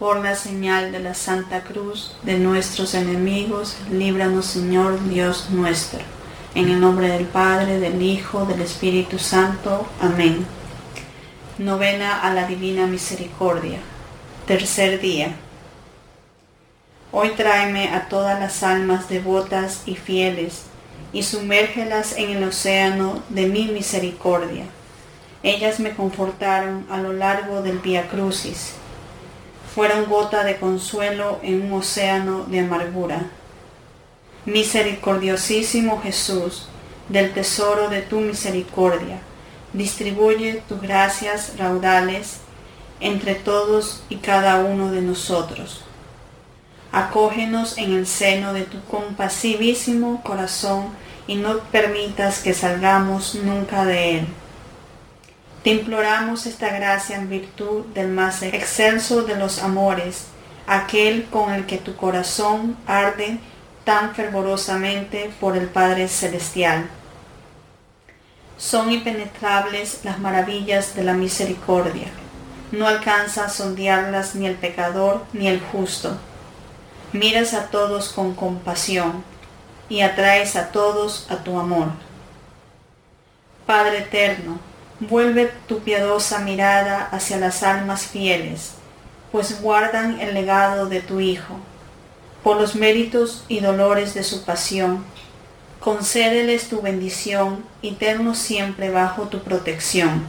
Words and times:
por 0.00 0.20
la 0.20 0.34
señal 0.34 0.92
de 0.92 0.98
la 0.98 1.12
Santa 1.12 1.60
Cruz 1.62 2.16
de 2.22 2.38
nuestros 2.38 2.94
enemigos, 2.94 3.76
líbranos 3.92 4.46
Señor 4.46 4.98
Dios 5.10 5.50
nuestro. 5.50 6.00
En 6.54 6.70
el 6.70 6.80
nombre 6.80 7.08
del 7.08 7.26
Padre, 7.26 7.78
del 7.78 8.00
Hijo, 8.00 8.46
del 8.46 8.62
Espíritu 8.62 9.18
Santo. 9.18 9.86
Amén. 10.00 10.46
Novena 11.58 12.18
a 12.22 12.32
la 12.32 12.46
Divina 12.46 12.86
Misericordia. 12.86 13.78
Tercer 14.46 15.02
día. 15.02 15.34
Hoy 17.12 17.32
tráeme 17.36 17.90
a 17.90 18.08
todas 18.08 18.40
las 18.40 18.62
almas 18.62 19.06
devotas 19.10 19.82
y 19.84 19.96
fieles 19.96 20.62
y 21.12 21.24
sumérgelas 21.24 22.16
en 22.16 22.30
el 22.30 22.44
océano 22.44 23.22
de 23.28 23.48
mi 23.48 23.66
misericordia. 23.66 24.64
Ellas 25.42 25.78
me 25.78 25.90
confortaron 25.90 26.86
a 26.90 26.96
lo 26.96 27.12
largo 27.12 27.60
del 27.60 27.80
Vía 27.80 28.08
Crucis 28.08 28.79
fueron 29.74 30.06
gota 30.06 30.44
de 30.44 30.56
consuelo 30.56 31.38
en 31.42 31.62
un 31.62 31.72
océano 31.74 32.44
de 32.44 32.60
amargura. 32.60 33.26
Misericordiosísimo 34.44 36.00
Jesús, 36.02 36.66
del 37.08 37.32
tesoro 37.32 37.88
de 37.88 38.02
tu 38.02 38.20
misericordia, 38.20 39.20
distribuye 39.72 40.62
tus 40.68 40.80
gracias 40.80 41.56
raudales 41.56 42.38
entre 43.00 43.34
todos 43.34 44.02
y 44.08 44.16
cada 44.16 44.58
uno 44.58 44.90
de 44.90 45.02
nosotros. 45.02 45.82
Acógenos 46.92 47.78
en 47.78 47.92
el 47.92 48.06
seno 48.06 48.52
de 48.52 48.62
tu 48.62 48.82
compasivísimo 48.84 50.22
corazón 50.24 50.88
y 51.28 51.36
no 51.36 51.58
permitas 51.70 52.40
que 52.40 52.54
salgamos 52.54 53.36
nunca 53.36 53.84
de 53.84 54.18
él 54.18 54.26
te 55.62 55.70
imploramos 55.70 56.46
esta 56.46 56.70
gracia 56.70 57.16
en 57.16 57.28
virtud 57.28 57.84
del 57.94 58.08
más 58.08 58.42
excelso 58.42 59.24
de 59.24 59.36
los 59.36 59.62
amores, 59.62 60.24
aquel 60.66 61.26
con 61.26 61.52
el 61.52 61.66
que 61.66 61.76
tu 61.76 61.96
corazón 61.96 62.78
arde 62.86 63.38
tan 63.84 64.14
fervorosamente 64.14 65.30
por 65.38 65.58
el 65.58 65.66
Padre 65.66 66.08
Celestial. 66.08 66.88
Son 68.56 68.90
impenetrables 68.90 70.00
las 70.04 70.18
maravillas 70.18 70.94
de 70.94 71.04
la 71.04 71.12
misericordia. 71.12 72.08
No 72.72 72.86
alcanza 72.86 73.44
a 73.44 73.50
sondearlas 73.50 74.34
ni 74.34 74.46
el 74.46 74.54
pecador 74.54 75.24
ni 75.32 75.48
el 75.48 75.60
justo. 75.60 76.16
Miras 77.12 77.52
a 77.52 77.66
todos 77.66 78.10
con 78.10 78.34
compasión 78.34 79.24
y 79.88 80.02
atraes 80.02 80.56
a 80.56 80.70
todos 80.70 81.26
a 81.30 81.38
tu 81.38 81.58
amor. 81.58 81.88
Padre 83.66 83.98
eterno, 83.98 84.60
Vuelve 85.00 85.50
tu 85.66 85.78
piadosa 85.78 86.40
mirada 86.40 87.08
hacia 87.10 87.38
las 87.38 87.62
almas 87.62 88.06
fieles, 88.06 88.72
pues 89.32 89.62
guardan 89.62 90.20
el 90.20 90.34
legado 90.34 90.90
de 90.90 91.00
tu 91.00 91.20
Hijo. 91.20 91.56
Por 92.44 92.58
los 92.58 92.74
méritos 92.74 93.42
y 93.48 93.60
dolores 93.60 94.12
de 94.12 94.22
su 94.22 94.44
pasión, 94.44 95.02
concédeles 95.80 96.68
tu 96.68 96.82
bendición 96.82 97.64
y 97.80 97.92
tenlos 97.92 98.36
siempre 98.36 98.90
bajo 98.90 99.28
tu 99.28 99.38
protección. 99.38 100.26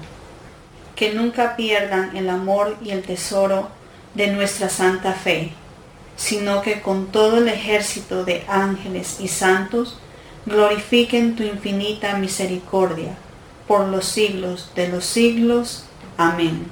Que 0.96 1.14
nunca 1.14 1.58
pierdan 1.58 2.16
el 2.16 2.30
amor 2.30 2.78
y 2.82 2.92
el 2.92 3.02
tesoro 3.02 3.68
de 4.16 4.28
nuestra 4.28 4.70
santa 4.70 5.12
fe, 5.12 5.52
sino 6.16 6.62
que 6.62 6.82
con 6.82 7.08
todo 7.08 7.40
el 7.40 7.50
ejército 7.50 8.24
de 8.24 8.46
ángeles 8.48 9.18
y 9.20 9.28
santos 9.28 10.00
glorifiquen 10.46 11.36
tu 11.36 11.44
infinita 11.44 12.16
misericordia 12.16 13.18
por 13.72 13.88
los 13.88 14.04
siglos 14.04 14.70
de 14.76 14.90
los 14.90 15.06
siglos. 15.06 15.86
Amén. 16.18 16.68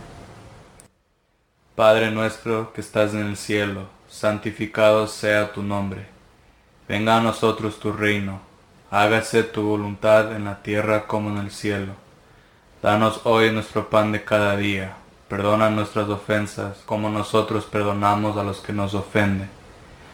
Padre 1.73 2.11
nuestro 2.11 2.73
que 2.73 2.81
estás 2.81 3.13
en 3.13 3.25
el 3.25 3.37
cielo, 3.37 3.87
santificado 4.09 5.07
sea 5.07 5.53
tu 5.53 5.63
nombre. 5.63 6.07
Venga 6.89 7.15
a 7.15 7.21
nosotros 7.21 7.79
tu 7.79 7.93
reino, 7.93 8.41
hágase 8.91 9.43
tu 9.43 9.61
voluntad 9.61 10.35
en 10.35 10.43
la 10.43 10.61
tierra 10.61 11.07
como 11.07 11.29
en 11.29 11.37
el 11.37 11.51
cielo. 11.51 11.93
Danos 12.83 13.21
hoy 13.23 13.49
nuestro 13.49 13.89
pan 13.89 14.11
de 14.11 14.25
cada 14.25 14.57
día, 14.57 14.97
perdona 15.29 15.69
nuestras 15.69 16.09
ofensas 16.09 16.79
como 16.85 17.09
nosotros 17.09 17.63
perdonamos 17.63 18.35
a 18.35 18.43
los 18.43 18.59
que 18.59 18.73
nos 18.73 18.93
ofenden. 18.93 19.49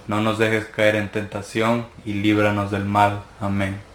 No 0.08 0.22
nos 0.22 0.38
dejes 0.38 0.66
caer 0.66 0.98
en 0.98 1.10
tentación 1.10 1.88
y 2.06 2.14
líbranos 2.14 2.70
del 2.70 2.86
mal. 2.86 3.24
Amén. 3.42 3.95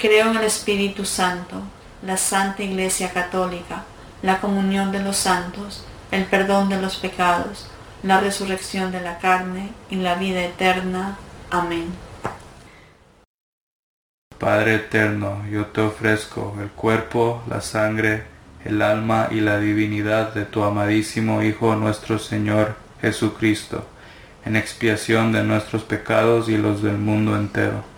Creo 0.00 0.30
en 0.30 0.36
el 0.36 0.44
Espíritu 0.44 1.04
Santo, 1.04 1.60
la 2.06 2.16
Santa 2.16 2.62
Iglesia 2.62 3.10
Católica, 3.10 3.82
la 4.22 4.40
comunión 4.40 4.92
de 4.92 5.00
los 5.00 5.16
santos, 5.16 5.84
el 6.12 6.24
perdón 6.26 6.68
de 6.68 6.80
los 6.80 6.98
pecados, 6.98 7.68
la 8.04 8.20
resurrección 8.20 8.92
de 8.92 9.00
la 9.00 9.18
carne 9.18 9.72
y 9.90 9.96
la 9.96 10.14
vida 10.14 10.44
eterna. 10.44 11.18
Amén. 11.50 11.86
Padre 14.38 14.76
eterno, 14.76 15.44
yo 15.50 15.66
te 15.66 15.80
ofrezco 15.80 16.56
el 16.62 16.68
cuerpo, 16.68 17.42
la 17.48 17.60
sangre, 17.60 18.22
el 18.64 18.82
alma 18.82 19.26
y 19.32 19.40
la 19.40 19.58
divinidad 19.58 20.32
de 20.32 20.44
tu 20.44 20.62
amadísimo 20.62 21.42
Hijo 21.42 21.74
nuestro 21.74 22.20
Señor 22.20 22.76
Jesucristo, 23.00 23.84
en 24.44 24.54
expiación 24.54 25.32
de 25.32 25.42
nuestros 25.42 25.82
pecados 25.82 26.48
y 26.48 26.56
los 26.56 26.84
del 26.84 26.98
mundo 26.98 27.34
entero 27.34 27.97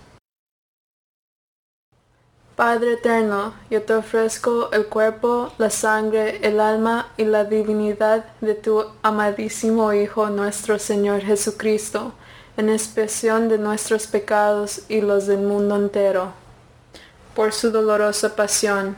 Padre 2.55 2.93
eterno, 2.93 3.53
yo 3.69 3.81
te 3.81 3.93
ofrezco 3.93 4.71
el 4.71 4.85
cuerpo, 4.85 5.51
la 5.57 5.69
sangre, 5.69 6.39
el 6.45 6.59
alma 6.59 7.07
y 7.17 7.23
la 7.25 7.43
divinidad 7.45 8.25
de 8.41 8.53
tu 8.55 8.83
amadísimo 9.01 9.93
Hijo 9.93 10.29
nuestro 10.29 10.77
Señor 10.77 11.21
Jesucristo, 11.21 12.13
en 12.57 12.69
expiación 12.69 13.47
de 13.49 13.57
nuestros 13.57 14.05
pecados 14.07 14.81
y 14.89 15.01
los 15.01 15.25
del 15.25 15.39
mundo 15.39 15.75
entero. 15.75 16.33
Por 17.35 17.53
su 17.53 17.71
dolorosa 17.71 18.35
pasión, 18.35 18.95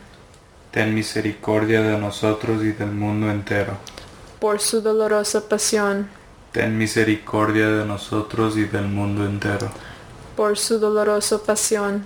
Ten 0.72 0.96
misericordia 0.96 1.84
de 1.84 1.98
nosotros 2.00 2.64
y 2.64 2.72
del 2.72 2.92
mundo 2.92 3.30
entero. 3.30 3.78
por 4.40 4.60
su 4.60 4.82
dolorosa 4.82 5.48
pasión, 5.48 6.10
Ten 6.52 6.78
misericordia 6.78 7.68
de 7.70 7.86
nosotros 7.86 8.58
y 8.58 8.66
del 8.66 8.88
mundo 8.88 9.24
entero. 9.26 9.70
por 10.36 10.58
su 10.58 10.80
dolorosa 10.80 11.38
pasión, 11.44 12.06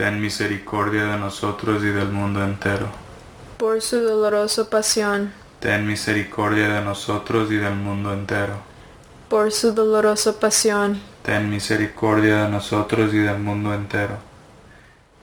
Ten 0.00 0.18
misericordia 0.18 1.04
de 1.04 1.18
nosotros 1.18 1.82
y 1.82 1.88
del 1.88 2.08
mundo 2.08 2.42
entero. 2.42 2.88
por 3.58 3.82
su 3.82 4.00
dolorosa 4.00 4.70
pasión, 4.70 5.30
Ten 5.58 5.86
misericordia 5.86 6.68
de 6.68 6.80
nosotros 6.80 7.52
y 7.52 7.56
del 7.56 7.74
mundo 7.74 8.10
entero. 8.14 8.54
por 9.28 9.52
su 9.52 9.74
dolorosa 9.74 10.40
pasión, 10.40 11.02
Ten 11.22 11.50
misericordia 11.50 12.44
de 12.44 12.48
nosotros 12.48 13.12
y 13.12 13.18
del 13.18 13.40
mundo 13.40 13.74
entero. 13.74 14.16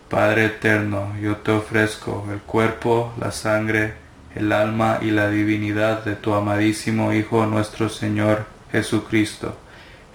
Padre 0.10 0.46
eterno, 0.46 1.12
yo 1.20 1.38
te 1.38 1.54
ofrezco 1.54 2.28
el 2.32 2.42
cuerpo, 2.42 3.14
la 3.20 3.32
sangre, 3.32 3.96
el 4.36 4.52
alma 4.52 5.00
y 5.02 5.10
la 5.10 5.32
divinidad 5.32 6.06
de 6.06 6.16
tu 6.16 6.36
amadísimo 6.36 7.14
Hijo 7.14 7.48
nuestro 7.48 7.90
Señor 7.90 8.46
Jesucristo, 8.72 9.58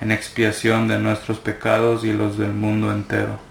en 0.00 0.12
expiación 0.12 0.86
de 0.86 1.00
nuestros 1.00 1.40
pecados 1.40 2.04
y 2.04 2.12
los 2.12 2.38
del 2.38 2.52
mundo 2.52 2.92
entero. 2.92 3.50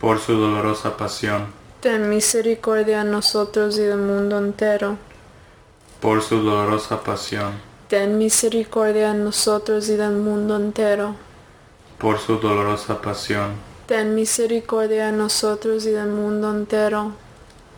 Por 0.00 0.18
su 0.20 0.34
dolorosa 0.34 0.96
pasión, 0.96 1.46
Ten 1.80 2.08
misericordia 2.08 3.04
de 3.04 3.10
nosotros 3.10 3.78
y 3.78 3.82
del 3.82 3.98
mundo 3.98 4.38
entero. 4.38 4.96
por 6.00 6.22
su 6.22 6.40
dolorosa 6.42 7.02
pasión, 7.02 7.52
Ten 7.88 8.18
misericordia 8.18 9.12
de 9.12 9.18
nosotros 9.18 9.88
y 9.88 9.96
del 9.96 10.12
mundo 10.16 10.56
entero. 10.56 11.14
por 11.98 12.18
su 12.18 12.36
dolorosa 12.38 13.00
pasión, 13.00 13.52
Ten 13.86 14.14
misericordia 14.14 15.06
de 15.06 15.12
nosotros 15.12 15.86
y 15.86 15.90
del 15.90 16.08
mundo 16.08 16.50
entero. 16.50 17.12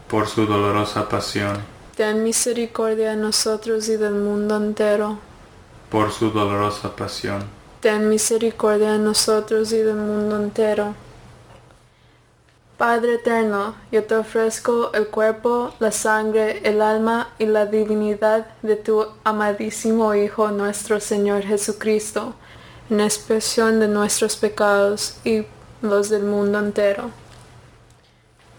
por 0.09 0.27
su 0.29 0.45
dolorosa 0.47 1.09
pasión, 1.09 1.59
Ten 1.97 2.23
misericordia 2.25 3.11
de 3.11 3.17
nosotros 3.17 3.89
y 3.89 3.97
del 3.97 4.15
mundo 4.15 4.57
entero. 4.57 5.19
por 5.91 6.11
su 6.13 6.31
dolorosa 6.31 6.95
pasión, 6.97 7.45
Ten 7.81 8.09
misericordia 8.11 8.93
de 8.93 8.99
nosotros 8.99 9.73
y 9.73 9.79
del 9.79 9.97
mundo 9.97 10.37
entero. 10.37 10.95
Padre 12.81 13.17
eterno, 13.17 13.75
yo 13.93 14.05
te 14.05 14.15
ofrezco 14.15 14.91
el 14.95 15.09
cuerpo, 15.09 15.75
la 15.81 15.93
sangre, 15.93 16.63
el 16.67 16.81
alma 16.81 17.29
y 17.39 17.45
la 17.45 17.67
divinidad 17.67 18.47
de 18.63 18.77
tu 18.77 19.05
amadísimo 19.23 20.15
Hijo 20.15 20.51
nuestro 20.51 20.99
Señor 20.99 21.43
Jesucristo, 21.43 22.33
en 22.89 23.01
expiación 23.01 23.81
de 23.81 23.89
nuestros 23.89 24.37
pecados 24.37 25.19
y 25.25 25.45
los 25.83 26.09
del 26.09 26.23
mundo 26.23 26.59
entero. 26.59 27.11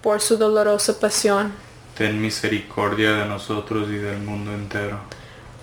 Por 0.03 0.21
su 0.21 0.37
dolorosa 0.37 0.99
pasión, 0.99 1.51
ten 1.97 2.21
misericordia 2.21 3.13
de 3.13 3.25
nosotros 3.25 3.89
y 3.89 3.95
del 3.97 4.19
mundo 4.19 4.53
entero. 4.53 4.99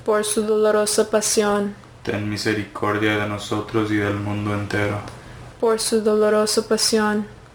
por 0.04 0.24
su 0.24 0.42
dolorosa 0.42 1.08
pasión, 1.08 1.76
Ten 2.02 2.28
misericordia 2.28 3.18
de 3.18 3.28
nosotros 3.28 3.92
y 3.92 3.96
del 3.98 4.16
mundo 4.16 4.52
entero. 4.52 4.98
por 5.60 5.78
su 5.78 6.00
dolorosa 6.00 6.66
pasión, 6.66 7.37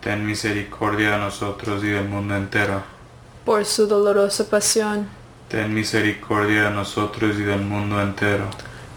Ten 0.00 0.24
misericordia 0.26 1.12
de 1.12 1.18
nosotros 1.18 1.84
y 1.84 1.88
del 1.88 2.08
mundo 2.08 2.36
entero. 2.36 2.82
por 3.44 3.64
su 3.64 3.86
dolorosa 3.86 4.48
pasión, 4.48 5.08
Ten 5.48 5.74
misericordia 5.74 6.64
de 6.64 6.70
nosotros 6.70 7.36
y 7.38 7.42
del 7.42 7.60
mundo 7.62 8.00
entero. 8.00 8.44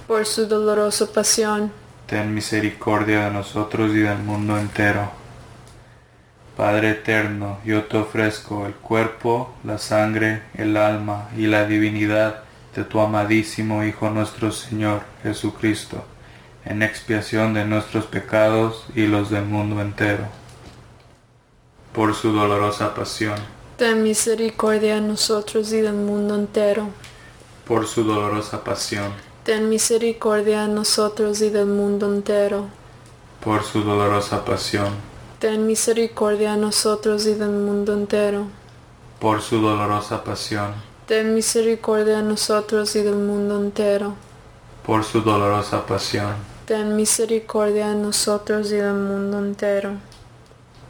por 0.07 0.25
su 0.25 0.45
dolorosa 0.47 1.05
pasión, 1.11 1.71
Ten 2.07 2.33
misericordia 2.33 3.25
de 3.25 3.31
nosotros 3.31 3.91
y 3.91 3.99
del 3.99 4.19
mundo 4.19 4.57
entero. 4.57 5.09
Padre 6.55 6.91
eterno, 6.91 7.57
yo 7.65 7.85
te 7.85 7.97
ofrezco 7.97 8.67
el 8.67 8.73
cuerpo, 8.75 9.53
la 9.63 9.77
sangre, 9.79 10.43
el 10.53 10.77
alma 10.77 11.29
y 11.35 11.47
la 11.47 11.65
divinidad 11.65 12.43
de 12.75 12.83
tu 12.83 12.99
amadísimo 12.99 13.83
Hijo 13.83 14.09
nuestro 14.11 14.51
Señor 14.51 15.01
Jesucristo, 15.23 16.05
en 16.65 16.83
expiación 16.83 17.53
de 17.55 17.65
nuestros 17.65 18.05
pecados 18.05 18.85
y 18.95 19.07
los 19.07 19.29
del 19.31 19.45
mundo 19.45 19.81
entero. 19.81 20.25
Por 21.93 22.15
su 22.15 22.31
dolorosa 22.31 22.95
pasión, 22.95 23.35
ten 23.77 24.01
misericordia 24.01 24.95
de 24.95 25.01
nosotros 25.01 25.71
y 25.71 25.81
del 25.81 25.93
mundo 25.93 26.33
entero, 26.33 26.87
por 27.67 27.85
su 27.85 28.03
dolorosa 28.03 28.63
pasión, 28.63 29.13
ten 29.43 29.69
misericordia 29.69 30.63
de 30.63 30.73
nosotros 30.73 31.39
y 31.41 31.51
del 31.51 31.67
mundo 31.67 32.11
entero, 32.11 32.65
por 33.43 33.63
su 33.63 33.83
dolorosa 33.83 34.43
pasión, 34.43 34.87
ten 35.37 35.67
misericordia 35.67 36.53
de 36.53 36.57
nosotros 36.57 37.27
y 37.27 37.35
del 37.35 37.51
mundo 37.51 37.93
entero, 37.93 38.47
por 39.19 39.43
su 39.43 39.61
dolorosa 39.61 40.23
pasión, 40.23 40.73
ten 41.05 41.35
misericordia 41.35 42.17
de 42.17 42.23
nosotros 42.23 42.95
y 42.95 43.03
del 43.03 43.17
mundo 43.17 43.61
entero, 43.61 44.15
por 44.83 45.03
su 45.03 45.21
dolorosa 45.21 45.85
pasión, 45.85 46.33
ten 46.65 46.95
misericordia 46.95 47.89
de 47.89 47.95
nosotros 47.97 48.71
y 48.71 48.77
del 48.77 48.95
mundo 48.95 49.37
entero. 49.37 49.91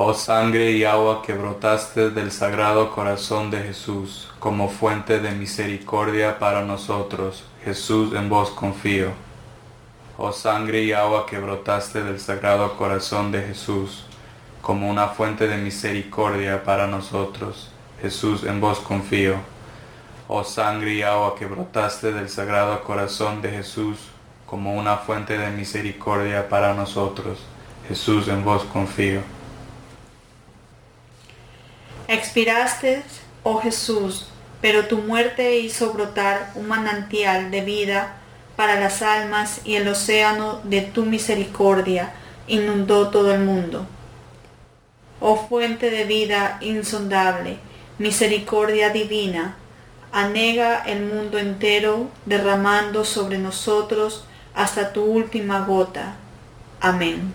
Oh 0.00 0.14
sangre 0.14 0.70
y 0.70 0.84
agua 0.84 1.22
que 1.22 1.32
brotaste 1.32 2.10
del 2.10 2.30
sagrado 2.30 2.92
corazón 2.92 3.50
de 3.50 3.64
Jesús, 3.64 4.28
como 4.38 4.68
fuente 4.68 5.18
de 5.18 5.32
misericordia 5.32 6.38
para 6.38 6.62
nosotros, 6.62 7.42
Jesús 7.64 8.14
en 8.14 8.28
vos 8.28 8.50
confío. 8.50 9.10
Oh 10.16 10.30
sangre 10.30 10.84
y 10.84 10.92
agua 10.92 11.26
que 11.26 11.40
brotaste 11.40 12.04
del 12.04 12.20
sagrado 12.20 12.76
corazón 12.76 13.32
de 13.32 13.42
Jesús, 13.42 14.04
como 14.62 14.88
una 14.88 15.08
fuente 15.08 15.48
de 15.48 15.56
misericordia 15.56 16.62
para 16.62 16.86
nosotros, 16.86 17.72
Jesús 18.00 18.44
en 18.44 18.60
vos 18.60 18.78
confío. 18.78 19.34
Oh 20.28 20.44
sangre 20.44 20.94
y 20.94 21.02
agua 21.02 21.34
que 21.34 21.46
brotaste 21.46 22.12
del 22.12 22.28
sagrado 22.28 22.84
corazón 22.84 23.42
de 23.42 23.50
Jesús, 23.50 23.98
como 24.46 24.76
una 24.76 24.98
fuente 24.98 25.36
de 25.36 25.50
misericordia 25.50 26.48
para 26.48 26.72
nosotros, 26.72 27.40
Jesús 27.88 28.28
en 28.28 28.44
vos 28.44 28.62
confío. 28.62 29.37
Expiraste, 32.08 33.02
oh 33.42 33.60
Jesús, 33.60 34.28
pero 34.62 34.86
tu 34.86 34.96
muerte 34.96 35.58
hizo 35.58 35.92
brotar 35.92 36.52
un 36.54 36.66
manantial 36.66 37.50
de 37.50 37.60
vida 37.60 38.16
para 38.56 38.80
las 38.80 39.02
almas 39.02 39.60
y 39.64 39.74
el 39.74 39.86
océano 39.88 40.60
de 40.64 40.80
tu 40.80 41.04
misericordia 41.04 42.14
inundó 42.46 43.10
todo 43.10 43.34
el 43.34 43.40
mundo. 43.40 43.86
Oh 45.20 45.36
fuente 45.36 45.90
de 45.90 46.04
vida 46.04 46.56
insondable, 46.62 47.58
misericordia 47.98 48.88
divina, 48.88 49.56
anega 50.10 50.82
el 50.86 51.04
mundo 51.04 51.36
entero, 51.36 52.08
derramando 52.24 53.04
sobre 53.04 53.36
nosotros 53.36 54.24
hasta 54.54 54.94
tu 54.94 55.04
última 55.04 55.60
gota. 55.60 56.14
Amén. 56.80 57.34